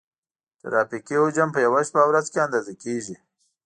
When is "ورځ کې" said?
2.11-2.39